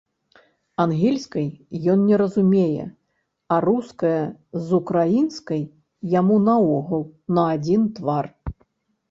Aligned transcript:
Ангельскай 0.83 1.49
ён 1.93 1.99
не 2.11 2.15
разумее, 2.21 2.85
а 3.55 3.59
руская 3.69 4.15
з 4.65 4.73
украінскай 4.79 5.61
яму 6.19 6.41
наогул 6.49 7.03
на 7.39 7.43
адзін 7.53 7.89
твар. 8.01 8.25